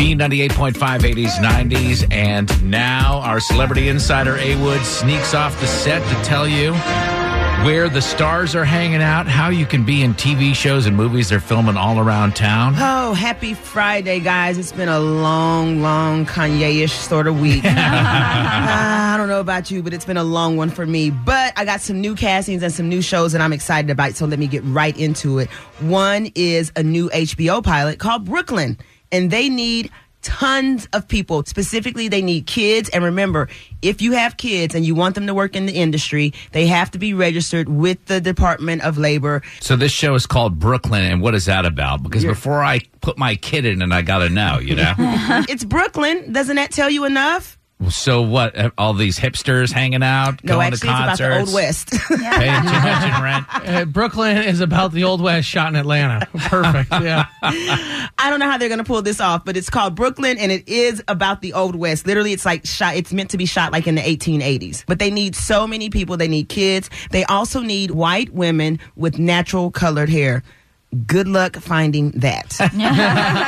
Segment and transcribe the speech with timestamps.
[0.00, 6.24] B98.5 80s, 90s, and now our celebrity insider A Wood sneaks off the set to
[6.24, 6.72] tell you
[7.66, 11.28] where the stars are hanging out, how you can be in TV shows and movies
[11.28, 12.72] they're filming all around town.
[12.78, 14.56] Oh, happy Friday, guys.
[14.56, 17.62] It's been a long, long Kanye ish sort of week.
[17.66, 21.10] uh, I don't know about you, but it's been a long one for me.
[21.10, 24.24] But I got some new castings and some new shows that I'm excited about, so
[24.24, 25.50] let me get right into it.
[25.80, 28.78] One is a new HBO pilot called Brooklyn,
[29.12, 29.90] and they need
[30.22, 31.42] tons of people.
[31.46, 32.88] Specifically, they need kids.
[32.90, 33.48] And remember,
[33.82, 36.90] if you have kids and you want them to work in the industry, they have
[36.90, 39.42] to be registered with the Department of Labor.
[39.60, 42.02] So this show is called Brooklyn, and what is that about?
[42.02, 44.92] Because You're- before I put my kid in, and I got to know, you know.
[45.48, 46.32] it's Brooklyn.
[46.32, 47.58] Doesn't that tell you enough?
[47.88, 48.72] So what?
[48.76, 51.90] All these hipsters hanging out, No, going actually, to it's about concerts, the Old West.
[52.08, 53.46] paying too much in rent.
[53.70, 56.26] Uh, Brooklyn is about the old west shot in Atlanta.
[56.34, 56.90] Perfect.
[56.90, 57.26] Yeah.
[57.42, 60.50] I don't know how they're going to pull this off, but it's called Brooklyn and
[60.50, 62.06] it is about the Old West.
[62.06, 64.84] Literally, it's like shot, it's meant to be shot like in the 1880s.
[64.86, 66.16] But they need so many people.
[66.16, 66.90] They need kids.
[67.10, 70.42] They also need white women with natural colored hair.
[71.06, 72.56] Good luck finding that.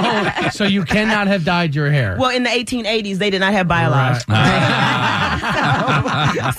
[0.00, 2.16] Oh, so you cannot have dyed your hair.
[2.18, 4.20] well, in the 1880s, they did not have biology.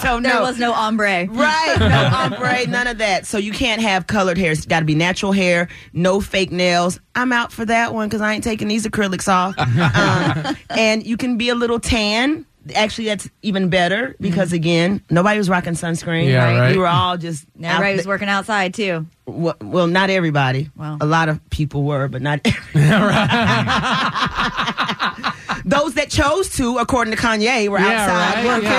[0.00, 0.42] so, There no.
[0.42, 1.26] was no ombre.
[1.28, 3.26] Right, no ombre, none of that.
[3.26, 4.52] So you can't have colored hair.
[4.52, 7.00] It's got to be natural hair, no fake nails.
[7.14, 9.56] I'm out for that one because I ain't taking these acrylics off.
[9.58, 12.44] um, and you can be a little tan.
[12.74, 14.56] Actually, that's even better because mm-hmm.
[14.56, 16.28] again, nobody was rocking sunscreen.
[16.28, 16.72] Yeah, right.
[16.72, 19.06] We were all just out Everybody was th- working outside too.
[19.26, 20.70] well, well, not everybody.
[20.76, 20.98] Well.
[21.00, 22.40] a lot of people were, but not.
[25.64, 28.46] Those that chose to, according to Kanye, were outside right?
[28.46, 28.70] working.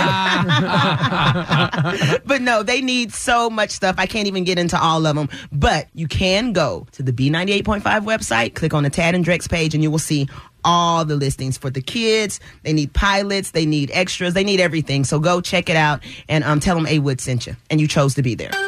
[2.01, 2.17] Yeah.
[2.25, 3.95] but no, they need so much stuff.
[3.99, 5.29] I can't even get into all of them.
[5.51, 9.75] But you can go to the B98.5 website, click on the Tad and Drex page,
[9.75, 10.27] and you will see
[10.63, 12.39] all the listings for the kids.
[12.63, 15.03] They need pilots, they need extras, they need everything.
[15.03, 17.87] So go check it out and um, tell them A Wood sent you, and you
[17.87, 18.51] chose to be there.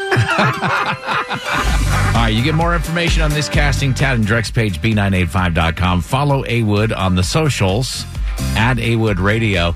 [2.11, 6.01] All right, you get more information on this casting, Tad and Drex page, b985.com.
[6.01, 8.05] Follow A Wood on the socials
[8.55, 9.73] at A Wood Radio.